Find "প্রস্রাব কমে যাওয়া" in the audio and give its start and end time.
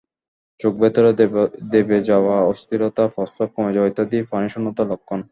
3.15-3.89